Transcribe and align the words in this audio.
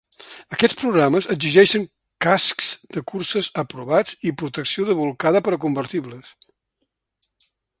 Aquests 0.55 0.77
programes 0.77 1.25
exigeixen 1.33 1.83
cascs 2.27 2.71
de 2.97 3.03
curses 3.13 3.51
aprovats 3.65 4.17
i 4.31 4.35
protecció 4.43 4.87
de 4.89 4.97
bolcada 5.03 5.43
per 5.49 5.55
a 5.59 5.63
convertibles. 5.67 6.33